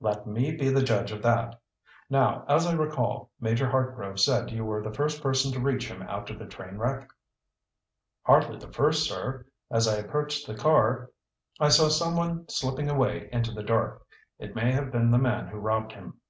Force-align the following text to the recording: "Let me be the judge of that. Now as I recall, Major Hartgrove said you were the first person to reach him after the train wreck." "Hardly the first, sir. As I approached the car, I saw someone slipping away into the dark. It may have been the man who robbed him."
"Let 0.00 0.26
me 0.26 0.54
be 0.54 0.68
the 0.68 0.82
judge 0.82 1.12
of 1.12 1.22
that. 1.22 1.58
Now 2.10 2.44
as 2.46 2.66
I 2.66 2.74
recall, 2.74 3.30
Major 3.40 3.66
Hartgrove 3.70 4.18
said 4.20 4.50
you 4.50 4.66
were 4.66 4.82
the 4.82 4.92
first 4.92 5.22
person 5.22 5.50
to 5.50 5.60
reach 5.62 5.88
him 5.88 6.02
after 6.02 6.36
the 6.36 6.44
train 6.44 6.76
wreck." 6.76 7.08
"Hardly 8.24 8.58
the 8.58 8.70
first, 8.70 9.08
sir. 9.08 9.46
As 9.70 9.88
I 9.88 9.96
approached 9.96 10.46
the 10.46 10.54
car, 10.54 11.10
I 11.58 11.70
saw 11.70 11.88
someone 11.88 12.46
slipping 12.50 12.90
away 12.90 13.30
into 13.32 13.50
the 13.52 13.62
dark. 13.62 14.02
It 14.38 14.54
may 14.54 14.72
have 14.72 14.92
been 14.92 15.10
the 15.10 15.16
man 15.16 15.46
who 15.46 15.56
robbed 15.56 15.92
him." 15.92 16.20